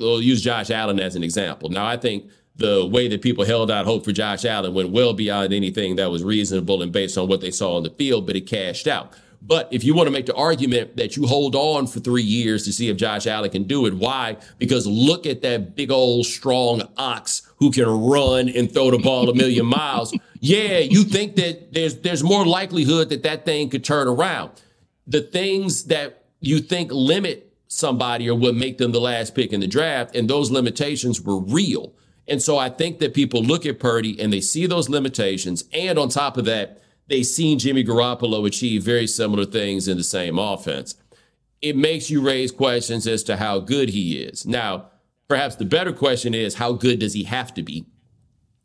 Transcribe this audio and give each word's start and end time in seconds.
we'll 0.00 0.22
use 0.22 0.42
Josh 0.42 0.70
Allen 0.70 0.98
as 0.98 1.14
an 1.14 1.22
example. 1.22 1.68
Now, 1.68 1.86
I 1.86 1.96
think 1.96 2.30
the 2.56 2.86
way 2.86 3.08
that 3.08 3.22
people 3.22 3.44
held 3.44 3.70
out 3.70 3.86
hope 3.86 4.04
for 4.04 4.12
Josh 4.12 4.44
Allen 4.44 4.74
went 4.74 4.90
well 4.90 5.14
beyond 5.14 5.52
anything 5.52 5.96
that 5.96 6.10
was 6.10 6.22
reasonable 6.22 6.82
and 6.82 6.92
based 6.92 7.16
on 7.16 7.28
what 7.28 7.40
they 7.40 7.50
saw 7.50 7.76
on 7.76 7.82
the 7.82 7.90
field, 7.90 8.26
but 8.26 8.36
it 8.36 8.42
cashed 8.42 8.86
out. 8.86 9.12
But 9.42 9.68
if 9.70 9.84
you 9.84 9.94
want 9.94 10.06
to 10.06 10.10
make 10.10 10.26
the 10.26 10.34
argument 10.34 10.96
that 10.98 11.16
you 11.16 11.26
hold 11.26 11.54
on 11.54 11.86
for 11.86 12.00
three 12.00 12.22
years 12.22 12.64
to 12.66 12.72
see 12.72 12.90
if 12.90 12.98
Josh 12.98 13.26
Allen 13.26 13.50
can 13.50 13.64
do 13.64 13.86
it, 13.86 13.94
why? 13.94 14.36
Because 14.58 14.86
look 14.86 15.24
at 15.24 15.40
that 15.42 15.74
big 15.74 15.90
old 15.90 16.26
strong 16.26 16.82
ox 16.98 17.50
who 17.56 17.70
can 17.70 17.86
run 17.86 18.50
and 18.50 18.70
throw 18.70 18.90
the 18.90 18.98
ball 18.98 19.30
a 19.30 19.34
million 19.34 19.64
miles. 19.80 20.14
Yeah, 20.40 20.78
you 20.78 21.04
think 21.04 21.36
that 21.36 21.72
there's 21.72 21.96
there's 22.00 22.22
more 22.22 22.44
likelihood 22.44 23.08
that 23.10 23.22
that 23.22 23.46
thing 23.46 23.70
could 23.70 23.84
turn 23.84 24.08
around. 24.08 24.50
The 25.06 25.22
things 25.22 25.84
that 25.84 26.24
you 26.40 26.60
think 26.60 26.92
limit 26.92 27.49
somebody 27.70 28.28
or 28.28 28.34
what 28.34 28.56
make 28.56 28.78
them 28.78 28.90
the 28.90 29.00
last 29.00 29.34
pick 29.34 29.52
in 29.52 29.60
the 29.60 29.66
draft, 29.66 30.14
and 30.16 30.28
those 30.28 30.50
limitations 30.50 31.20
were 31.20 31.38
real. 31.38 31.94
And 32.26 32.42
so 32.42 32.58
I 32.58 32.68
think 32.68 32.98
that 32.98 33.14
people 33.14 33.42
look 33.42 33.64
at 33.64 33.78
Purdy 33.78 34.20
and 34.20 34.32
they 34.32 34.40
see 34.40 34.66
those 34.66 34.88
limitations, 34.88 35.64
and 35.72 35.98
on 35.98 36.08
top 36.08 36.36
of 36.36 36.44
that 36.44 36.82
they've 37.06 37.24
seen 37.26 37.58
Jimmy 37.58 37.84
Garoppolo 37.84 38.46
achieve 38.46 38.82
very 38.82 39.06
similar 39.06 39.44
things 39.44 39.88
in 39.88 39.96
the 39.96 40.04
same 40.04 40.38
offense. 40.38 40.96
It 41.62 41.76
makes 41.76 42.10
you 42.10 42.20
raise 42.20 42.50
questions 42.50 43.06
as 43.06 43.22
to 43.24 43.36
how 43.36 43.60
good 43.60 43.90
he 43.90 44.18
is. 44.18 44.46
Now, 44.46 44.90
perhaps 45.28 45.56
the 45.56 45.64
better 45.64 45.92
question 45.92 46.34
is 46.34 46.54
how 46.54 46.72
good 46.72 46.98
does 46.98 47.14
he 47.14 47.24
have 47.24 47.54
to 47.54 47.62
be? 47.62 47.86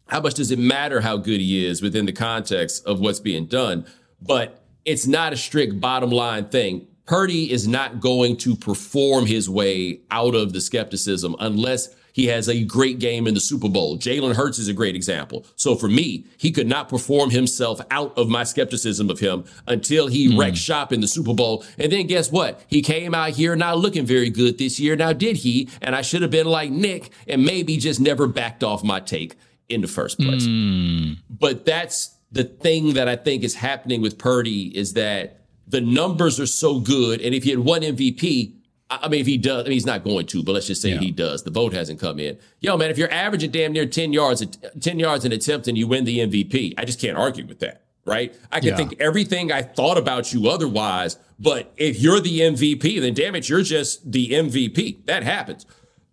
How 0.07 0.21
much 0.21 0.35
does 0.35 0.51
it 0.51 0.59
matter 0.59 1.01
how 1.01 1.17
good 1.17 1.41
he 1.41 1.65
is 1.65 1.81
within 1.81 2.05
the 2.05 2.11
context 2.11 2.85
of 2.85 2.99
what's 2.99 3.19
being 3.19 3.45
done? 3.45 3.85
But 4.21 4.63
it's 4.83 5.07
not 5.07 5.33
a 5.33 5.37
strict 5.37 5.79
bottom 5.79 6.11
line 6.11 6.49
thing. 6.49 6.87
Purdy 7.05 7.51
is 7.51 7.67
not 7.67 7.99
going 7.99 8.37
to 8.37 8.55
perform 8.55 9.25
his 9.25 9.49
way 9.49 10.01
out 10.09 10.35
of 10.35 10.53
the 10.53 10.61
skepticism 10.61 11.35
unless 11.39 11.89
he 12.15 12.27
has 12.27 12.47
a 12.47 12.63
great 12.63 12.99
game 12.99 13.27
in 13.27 13.33
the 13.33 13.41
Super 13.41 13.67
Bowl. 13.67 13.97
Jalen 13.97 14.35
Hurts 14.35 14.57
is 14.57 14.69
a 14.69 14.73
great 14.73 14.95
example. 14.95 15.45
So 15.57 15.75
for 15.75 15.89
me, 15.89 16.25
he 16.37 16.49
could 16.49 16.65
not 16.65 16.87
perform 16.87 17.29
himself 17.29 17.81
out 17.91 18.17
of 18.17 18.29
my 18.29 18.45
skepticism 18.45 19.09
of 19.09 19.19
him 19.19 19.43
until 19.67 20.07
he 20.07 20.29
mm. 20.29 20.39
wrecked 20.39 20.55
shop 20.55 20.93
in 20.93 21.01
the 21.01 21.09
Super 21.09 21.33
Bowl. 21.33 21.65
And 21.77 21.91
then 21.91 22.07
guess 22.07 22.31
what? 22.31 22.61
He 22.67 22.81
came 22.81 23.13
out 23.13 23.31
here 23.31 23.57
not 23.57 23.79
looking 23.79 24.05
very 24.05 24.29
good 24.29 24.57
this 24.57 24.79
year. 24.79 24.95
Now, 24.95 25.11
did 25.11 25.35
he? 25.35 25.67
And 25.81 25.93
I 25.93 26.01
should 26.01 26.21
have 26.21 26.31
been 26.31 26.47
like 26.47 26.71
Nick 26.71 27.11
and 27.27 27.43
maybe 27.43 27.75
just 27.75 27.99
never 27.99 28.27
backed 28.27 28.63
off 28.63 28.81
my 28.81 29.01
take 29.01 29.35
in 29.67 29.81
the 29.81 29.87
first 29.87 30.17
place. 30.17 30.47
Mm. 30.47 31.17
But 31.29 31.65
that's 31.65 32.15
the 32.31 32.45
thing 32.45 32.93
that 32.93 33.09
I 33.09 33.17
think 33.17 33.43
is 33.43 33.55
happening 33.55 34.01
with 34.01 34.17
Purdy 34.17 34.67
is 34.67 34.93
that 34.93 35.44
the 35.67 35.81
numbers 35.81 36.39
are 36.39 36.45
so 36.45 36.79
good. 36.79 37.21
And 37.21 37.33
if 37.33 37.43
he 37.43 37.49
had 37.49 37.59
one 37.59 37.81
MVP, 37.81 38.53
I 38.89 39.07
mean, 39.07 39.21
if 39.21 39.27
he 39.27 39.37
does, 39.37 39.61
I 39.61 39.63
mean, 39.63 39.73
he's 39.73 39.85
not 39.85 40.03
going 40.03 40.27
to, 40.27 40.43
but 40.43 40.51
let's 40.51 40.67
just 40.67 40.81
say 40.81 40.91
yeah. 40.91 40.99
he 40.99 41.11
does. 41.11 41.43
The 41.43 41.51
vote 41.51 41.73
hasn't 41.73 41.99
come 41.99 42.19
in. 42.19 42.37
Yo, 42.59 42.77
man, 42.77 42.91
if 42.91 42.97
you're 42.97 43.11
averaging 43.11 43.51
damn 43.51 43.71
near 43.73 43.85
10 43.85 44.13
yards, 44.13 44.45
10 44.79 44.99
yards 44.99 45.25
an 45.25 45.31
attempt 45.31 45.67
and 45.67 45.77
you 45.77 45.87
win 45.87 46.05
the 46.05 46.19
MVP, 46.19 46.75
I 46.77 46.85
just 46.85 47.01
can't 47.01 47.17
argue 47.17 47.47
with 47.47 47.59
that, 47.59 47.81
right? 48.05 48.35
I 48.51 48.59
can 48.59 48.69
yeah. 48.69 48.77
think 48.77 48.95
everything 48.99 49.51
I 49.51 49.63
thought 49.63 49.97
about 49.97 50.33
you 50.33 50.49
otherwise, 50.49 51.17
but 51.39 51.73
if 51.77 51.99
you're 51.99 52.19
the 52.19 52.41
MVP, 52.41 53.01
then 53.01 53.15
damn 53.15 53.35
it, 53.35 53.49
you're 53.49 53.63
just 53.63 54.11
the 54.11 54.29
MVP. 54.29 55.05
That 55.07 55.23
happens. 55.23 55.65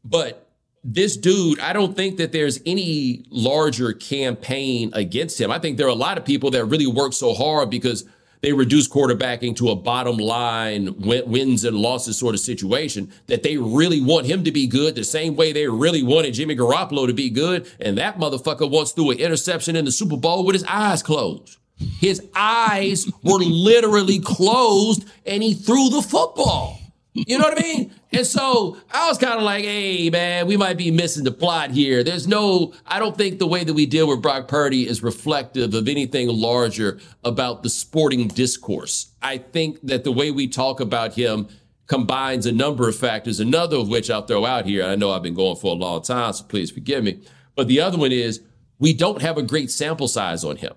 But 0.02 0.48
this 0.82 1.16
dude, 1.18 1.60
I 1.60 1.74
don't 1.74 1.94
think 1.94 2.16
that 2.16 2.32
there's 2.32 2.58
any 2.64 3.26
larger 3.28 3.92
campaign 3.92 4.90
against 4.94 5.38
him. 5.38 5.50
I 5.50 5.58
think 5.58 5.76
there 5.76 5.86
are 5.86 5.90
a 5.90 5.94
lot 5.94 6.16
of 6.16 6.24
people 6.24 6.50
that 6.52 6.64
really 6.64 6.86
work 6.86 7.12
so 7.12 7.34
hard 7.34 7.68
because– 7.68 8.06
they 8.42 8.52
reduce 8.52 8.88
quarterbacking 8.88 9.56
to 9.56 9.70
a 9.70 9.76
bottom 9.76 10.16
line 10.16 10.94
wins 11.00 11.64
and 11.64 11.76
losses 11.76 12.18
sort 12.18 12.34
of 12.34 12.40
situation 12.40 13.12
that 13.28 13.42
they 13.44 13.56
really 13.56 14.00
want 14.00 14.26
him 14.26 14.44
to 14.44 14.52
be 14.52 14.66
good 14.66 14.94
the 14.94 15.04
same 15.04 15.36
way 15.36 15.52
they 15.52 15.68
really 15.68 16.02
wanted 16.02 16.34
Jimmy 16.34 16.56
Garoppolo 16.56 17.06
to 17.06 17.14
be 17.14 17.30
good. 17.30 17.70
And 17.80 17.96
that 17.98 18.18
motherfucker 18.18 18.68
once 18.68 18.92
threw 18.92 19.12
an 19.12 19.18
interception 19.18 19.76
in 19.76 19.84
the 19.84 19.92
Super 19.92 20.16
Bowl 20.16 20.44
with 20.44 20.54
his 20.54 20.64
eyes 20.64 21.02
closed. 21.02 21.56
His 22.00 22.28
eyes 22.34 23.10
were 23.22 23.38
literally 23.38 24.18
closed 24.18 25.04
and 25.24 25.42
he 25.42 25.54
threw 25.54 25.88
the 25.88 26.02
football. 26.02 26.81
You 27.14 27.36
know 27.36 27.44
what 27.44 27.58
I 27.58 27.62
mean? 27.62 27.94
And 28.10 28.26
so 28.26 28.78
I 28.90 29.08
was 29.08 29.18
kind 29.18 29.34
of 29.34 29.42
like, 29.42 29.64
hey, 29.64 30.08
man, 30.08 30.46
we 30.46 30.56
might 30.56 30.78
be 30.78 30.90
missing 30.90 31.24
the 31.24 31.32
plot 31.32 31.70
here. 31.70 32.02
There's 32.02 32.26
no, 32.26 32.72
I 32.86 32.98
don't 32.98 33.16
think 33.16 33.38
the 33.38 33.46
way 33.46 33.64
that 33.64 33.74
we 33.74 33.84
deal 33.84 34.08
with 34.08 34.22
Brock 34.22 34.48
Purdy 34.48 34.88
is 34.88 35.02
reflective 35.02 35.74
of 35.74 35.88
anything 35.88 36.28
larger 36.28 37.00
about 37.22 37.62
the 37.62 37.68
sporting 37.68 38.28
discourse. 38.28 39.12
I 39.20 39.38
think 39.38 39.80
that 39.82 40.04
the 40.04 40.12
way 40.12 40.30
we 40.30 40.48
talk 40.48 40.80
about 40.80 41.12
him 41.12 41.48
combines 41.86 42.46
a 42.46 42.52
number 42.52 42.88
of 42.88 42.96
factors, 42.96 43.40
another 43.40 43.76
of 43.76 43.88
which 43.88 44.10
I'll 44.10 44.24
throw 44.24 44.46
out 44.46 44.64
here. 44.64 44.82
I 44.82 44.96
know 44.96 45.10
I've 45.10 45.22
been 45.22 45.34
going 45.34 45.56
for 45.56 45.74
a 45.74 45.78
long 45.78 46.00
time, 46.00 46.32
so 46.32 46.44
please 46.44 46.70
forgive 46.70 47.04
me. 47.04 47.22
But 47.54 47.68
the 47.68 47.80
other 47.82 47.98
one 47.98 48.12
is 48.12 48.40
we 48.78 48.94
don't 48.94 49.20
have 49.20 49.36
a 49.36 49.42
great 49.42 49.70
sample 49.70 50.08
size 50.08 50.44
on 50.44 50.56
him. 50.56 50.72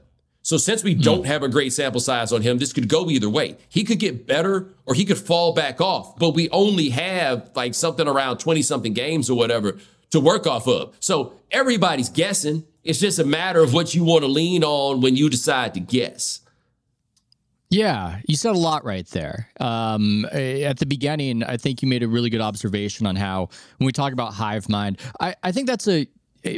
So 0.46 0.58
since 0.58 0.84
we 0.84 0.94
don't 0.94 1.22
hmm. 1.22 1.26
have 1.26 1.42
a 1.42 1.50
great 1.50 1.74
sample 1.74 2.00
size 2.00 2.32
on 2.32 2.44
him, 2.44 2.60
this 2.60 2.72
could 2.72 2.88
go 2.88 3.10
either 3.10 3.28
way. 3.28 3.58
He 3.68 3.84
could 3.84 3.98
get 3.98 4.28
better 4.28 4.76
or 4.86 4.94
he 4.94 5.04
could 5.04 5.18
fall 5.18 5.54
back 5.54 5.82
off, 5.82 6.20
but 6.20 6.36
we 6.36 6.52
only 6.52 6.90
have 6.90 7.50
like 7.56 7.74
something 7.74 8.08
around 8.08 8.38
20 8.38 8.62
something 8.62 8.94
games 8.94 9.28
or 9.28 9.36
whatever 9.36 9.80
to 10.12 10.20
work 10.20 10.46
off 10.46 10.68
of. 10.68 10.96
So 11.00 11.34
everybody's 11.50 12.10
guessing. 12.10 12.64
It's 12.84 13.00
just 13.00 13.18
a 13.18 13.26
matter 13.26 13.60
of 13.60 13.74
what 13.74 13.96
you 13.96 14.04
want 14.04 14.22
to 14.22 14.28
lean 14.28 14.64
on 14.64 15.02
when 15.02 15.16
you 15.16 15.32
decide 15.32 15.74
to 15.74 15.80
guess. 15.80 16.42
Yeah, 17.72 18.20
you 18.28 18.36
said 18.36 18.52
a 18.52 18.60
lot 18.60 18.86
right 18.86 19.08
there. 19.08 19.50
Um, 19.60 20.26
at 20.32 20.78
the 20.78 20.86
beginning, 20.86 21.42
I 21.42 21.58
think 21.58 21.82
you 21.82 21.88
made 21.88 22.04
a 22.04 22.08
really 22.08 22.30
good 22.30 22.42
observation 22.42 23.08
on 23.08 23.16
how 23.16 23.50
when 23.78 23.88
we 23.88 23.92
talk 23.92 24.14
about 24.14 24.36
hive 24.36 24.70
mind, 24.70 25.00
I, 25.20 25.34
I 25.42 25.52
think 25.52 25.66
that's 25.66 25.88
a 25.88 26.08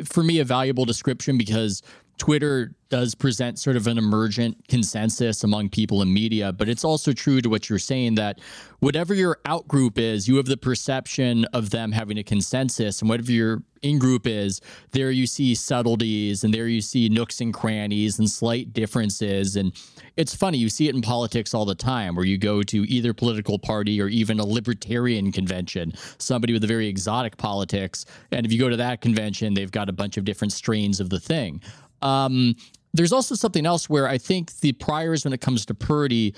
for 0.03 0.21
me 0.21 0.39
a 0.39 0.43
valuable 0.43 0.83
description 0.83 1.37
because 1.37 1.81
Twitter 2.17 2.73
does 2.89 3.15
present 3.15 3.59
sort 3.59 3.75
of 3.75 3.85
an 3.87 3.97
emergent 3.97 4.67
consensus 4.67 5.43
among 5.43 5.69
people 5.69 6.01
in 6.01 6.13
media, 6.13 6.53
but 6.53 6.69
it's 6.69 6.83
also 6.83 7.11
true 7.11 7.41
to 7.41 7.49
what 7.49 7.69
you're 7.69 7.79
saying 7.79 8.15
that 8.15 8.39
whatever 8.79 9.13
your 9.13 9.39
out 9.45 9.67
group 9.67 9.97
is, 9.97 10.27
you 10.27 10.37
have 10.37 10.45
the 10.45 10.57
perception 10.57 11.45
of 11.53 11.69
them 11.69 11.91
having 11.91 12.17
a 12.17 12.23
consensus, 12.23 13.01
and 13.01 13.09
whatever 13.09 13.31
your 13.31 13.61
in 13.81 13.99
group 13.99 14.25
is, 14.25 14.61
there 14.91 15.11
you 15.11 15.27
see 15.27 15.53
subtleties 15.53 16.43
and 16.43 16.53
there 16.53 16.67
you 16.67 16.81
see 16.81 17.09
nooks 17.09 17.41
and 17.41 17.53
crannies 17.53 18.19
and 18.19 18.29
slight 18.29 18.73
differences. 18.73 19.55
And 19.55 19.73
it's 20.15 20.35
funny, 20.35 20.57
you 20.57 20.69
see 20.69 20.87
it 20.87 20.95
in 20.95 21.01
politics 21.01 21.53
all 21.53 21.65
the 21.65 21.75
time 21.75 22.15
where 22.15 22.25
you 22.25 22.37
go 22.37 22.63
to 22.63 22.89
either 22.89 23.13
political 23.13 23.59
party 23.59 24.01
or 24.01 24.07
even 24.07 24.39
a 24.39 24.45
libertarian 24.45 25.31
convention, 25.31 25.93
somebody 26.17 26.53
with 26.53 26.63
a 26.63 26.67
very 26.67 26.87
exotic 26.87 27.37
politics. 27.37 28.05
And 28.31 28.45
if 28.45 28.51
you 28.51 28.59
go 28.59 28.69
to 28.69 28.77
that 28.77 29.01
convention, 29.01 29.53
they've 29.53 29.71
got 29.71 29.89
a 29.89 29.93
bunch 29.93 30.17
of 30.17 30.25
different 30.25 30.53
strains 30.53 30.99
of 30.99 31.09
the 31.09 31.19
thing. 31.19 31.61
Um, 32.01 32.55
there's 32.93 33.13
also 33.13 33.35
something 33.35 33.65
else 33.65 33.89
where 33.89 34.07
I 34.07 34.17
think 34.17 34.59
the 34.59 34.73
priors 34.73 35.23
when 35.23 35.33
it 35.33 35.41
comes 35.41 35.65
to 35.67 35.73
Purdy, 35.73 36.33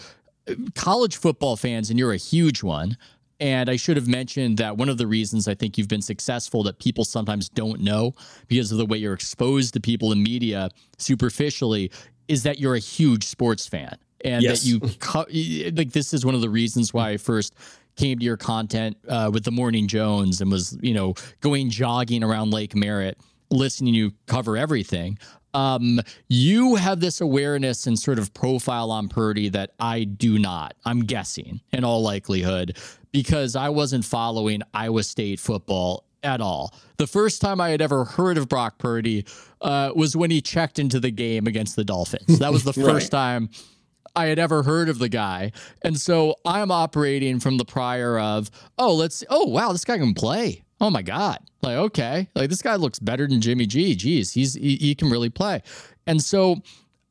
college 0.75 1.17
football 1.17 1.55
fans, 1.55 1.89
and 1.89 1.97
you're 1.97 2.13
a 2.13 2.17
huge 2.17 2.63
one. 2.63 2.97
And 3.41 3.69
I 3.69 3.77
should 3.77 3.95
have 3.95 4.07
mentioned 4.07 4.57
that 4.57 4.75
one 4.75 4.89
of 4.89 4.97
the 4.97 5.07
reasons 5.07 5.47
I 5.47 5.55
think 5.55 5.77
you've 5.77 5.87
been 5.87 6.01
successful 6.01 6.61
that 6.63 6.77
people 6.79 7.05
sometimes 7.05 7.47
don't 7.47 7.79
know 7.79 8.13
because 8.47 8.71
of 8.73 8.77
the 8.77 8.85
way 8.85 8.97
you're 8.97 9.13
exposed 9.13 9.73
to 9.75 9.79
people 9.79 10.11
in 10.11 10.21
media 10.21 10.69
superficially 10.97 11.89
is 12.27 12.43
that 12.43 12.59
you're 12.59 12.75
a 12.75 12.79
huge 12.79 13.23
sports 13.23 13.65
fan 13.65 13.97
and 14.25 14.43
yes. 14.43 14.61
that 14.61 14.67
you 14.67 15.71
like 15.71 15.91
this 15.91 16.13
is 16.13 16.25
one 16.25 16.35
of 16.35 16.41
the 16.41 16.49
reasons 16.49 16.93
why 16.93 17.11
I 17.11 17.17
first 17.17 17.55
came 17.95 18.19
to 18.19 18.25
your 18.25 18.37
content 18.37 18.97
uh, 19.07 19.29
with 19.33 19.45
the 19.45 19.51
Morning 19.51 19.87
Jones 19.87 20.41
and 20.41 20.51
was 20.51 20.77
you 20.81 20.93
know 20.93 21.13
going 21.39 21.69
jogging 21.69 22.23
around 22.23 22.51
Lake 22.51 22.75
Merritt 22.75 23.17
listening 23.51 23.93
to 23.93 23.97
you 23.97 24.11
cover 24.27 24.57
everything 24.57 25.17
um, 25.53 25.99
you 26.27 26.75
have 26.75 26.99
this 26.99 27.21
awareness 27.21 27.87
and 27.87 27.97
sort 27.97 28.19
of 28.19 28.33
profile 28.33 28.91
on 28.91 29.07
Purdy 29.07 29.49
that 29.49 29.71
I 29.79 30.03
do 30.03 30.39
not. 30.39 30.75
I'm 30.85 31.01
guessing 31.01 31.61
in 31.71 31.83
all 31.83 32.01
likelihood 32.01 32.77
because 33.11 33.55
I 33.55 33.69
wasn't 33.69 34.05
following 34.05 34.61
Iowa 34.73 35.03
State 35.03 35.39
football 35.39 36.05
at 36.23 36.41
all. 36.41 36.73
The 36.97 37.07
first 37.07 37.41
time 37.41 37.61
I 37.61 37.69
had 37.69 37.81
ever 37.81 38.03
heard 38.03 38.37
of 38.37 38.49
Brock 38.49 38.77
Purdy 38.77 39.25
uh, 39.61 39.91
was 39.95 40.15
when 40.15 40.31
he 40.31 40.41
checked 40.41 40.79
into 40.79 40.99
the 40.99 41.11
game 41.11 41.47
against 41.47 41.75
the 41.75 41.83
Dolphins. 41.83 42.39
That 42.39 42.51
was 42.51 42.63
the 42.63 42.73
right. 42.77 42.93
first 42.93 43.11
time 43.11 43.49
I 44.15 44.25
had 44.25 44.39
ever 44.39 44.63
heard 44.63 44.89
of 44.89 44.99
the 44.99 45.09
guy. 45.09 45.51
And 45.81 45.99
so 45.99 46.35
I'm 46.45 46.71
operating 46.71 47.39
from 47.39 47.57
the 47.57 47.65
prior 47.65 48.19
of, 48.19 48.51
oh, 48.77 48.95
let's, 48.95 49.23
oh, 49.29 49.45
wow, 49.45 49.71
this 49.71 49.85
guy 49.85 49.97
can 49.97 50.13
play 50.13 50.63
oh 50.81 50.89
my 50.89 51.01
god. 51.01 51.39
Like 51.61 51.77
okay. 51.77 52.29
Like 52.35 52.49
this 52.49 52.61
guy 52.61 52.75
looks 52.75 52.99
better 52.99 53.27
than 53.27 53.41
jimmy 53.41 53.65
g. 53.65 53.95
Geez 53.95 54.31
he's 54.31 54.53
he, 54.53 54.75
he, 54.75 54.95
can 54.95 55.09
really 55.09 55.29
play. 55.29 55.61
And 56.07 56.21
so 56.21 56.57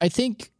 i 0.00 0.08
think 0.08 0.50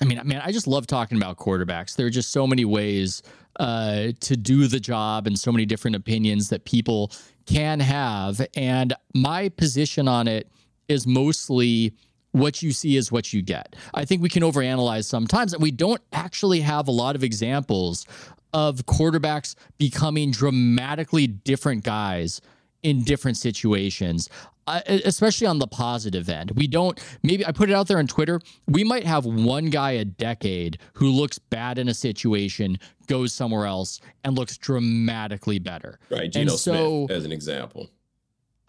i 0.00 0.04
mean 0.04 0.18
i 0.18 0.22
mean 0.22 0.40
i 0.42 0.50
just 0.52 0.66
love 0.66 0.86
talking 0.86 1.16
about 1.16 1.36
quarterbacks. 1.36 1.96
There 1.96 2.06
are 2.06 2.10
just 2.10 2.32
so 2.32 2.46
many 2.46 2.64
ways 2.64 3.22
uh, 3.58 4.12
to 4.20 4.36
do 4.36 4.66
the 4.66 4.80
job 4.80 5.26
and 5.26 5.38
so 5.38 5.52
many 5.52 5.66
different 5.66 5.96
opinions 5.96 6.48
that 6.48 6.64
people 6.64 7.12
can 7.46 7.80
have. 7.80 8.40
And 8.54 8.94
my 9.14 9.48
position 9.50 10.08
on 10.08 10.28
it 10.28 10.50
is 10.88 11.06
mostly 11.06 11.94
what 12.32 12.62
you 12.62 12.72
see 12.72 12.96
is 12.96 13.10
what 13.10 13.32
you 13.32 13.42
get. 13.42 13.74
I 13.92 14.04
think 14.04 14.22
we 14.22 14.28
can 14.28 14.42
overanalyze 14.42 15.04
sometimes, 15.04 15.52
and 15.52 15.62
we 15.62 15.72
don't 15.72 16.00
actually 16.12 16.60
have 16.60 16.86
a 16.88 16.92
lot 16.92 17.16
of 17.16 17.24
examples 17.24 18.06
of 18.52 18.84
quarterbacks 18.86 19.54
becoming 19.78 20.30
dramatically 20.30 21.26
different 21.26 21.84
guys 21.84 22.40
in 22.82 23.04
different 23.04 23.36
situations, 23.36 24.28
uh, 24.66 24.80
especially 24.86 25.46
on 25.46 25.58
the 25.58 25.66
positive 25.66 26.28
end. 26.28 26.50
We 26.52 26.66
don't, 26.66 26.98
maybe 27.22 27.44
I 27.44 27.52
put 27.52 27.68
it 27.68 27.74
out 27.74 27.88
there 27.88 27.98
on 27.98 28.06
Twitter. 28.06 28.40
We 28.68 28.84
might 28.84 29.04
have 29.04 29.26
one 29.26 29.66
guy 29.66 29.92
a 29.92 30.04
decade 30.04 30.78
who 30.94 31.10
looks 31.10 31.38
bad 31.38 31.78
in 31.78 31.88
a 31.88 31.94
situation, 31.94 32.78
goes 33.06 33.32
somewhere 33.32 33.66
else, 33.66 34.00
and 34.24 34.36
looks 34.36 34.56
dramatically 34.56 35.58
better. 35.58 35.98
Right. 36.10 36.30
Geno 36.30 36.56
so, 36.56 37.06
Smith, 37.06 37.16
as 37.16 37.24
an 37.24 37.32
example. 37.32 37.90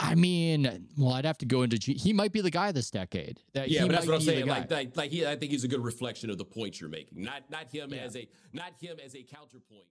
I 0.01 0.15
mean, 0.15 0.88
well, 0.98 1.13
I'd 1.13 1.25
have 1.25 1.38
to 1.39 1.45
go 1.45 1.62
into. 1.62 1.77
G- 1.77 1.94
he 1.94 2.12
might 2.12 2.31
be 2.31 2.42
the 2.42 2.50
guy 2.50 2.71
this 2.71 2.89
decade. 2.89 3.39
That 3.53 3.69
yeah, 3.69 3.83
but 3.83 3.92
that's 3.92 4.07
what 4.07 4.15
I'm 4.15 4.21
saying. 4.21 4.48
Like, 4.48 4.71
like, 4.71 4.98
like 4.98 5.12
he, 5.12 5.25
I 5.25 5.36
think 5.36 5.51
he's 5.51 5.63
a 5.63 5.68
good 5.68 5.83
reflection 5.83 6.31
of 6.31 6.39
the 6.39 6.45
point 6.45 6.81
you're 6.81 6.89
making. 6.89 7.21
Not, 7.21 7.44
not 7.51 7.71
him 7.71 7.94
yeah. 7.94 8.01
as 8.01 8.15
a, 8.15 8.27
not 8.51 8.74
him 8.80 8.98
as 9.03 9.15
a 9.15 9.21
counterpoint. 9.21 9.86